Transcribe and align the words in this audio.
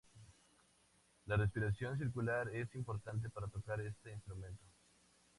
La 1.27 1.37
respiración 1.37 1.95
circular 1.99 2.49
es 2.55 2.73
importante 2.73 3.29
para 3.29 3.45
tocar 3.47 3.79
este 3.81 4.11
instrumento. 4.11 4.63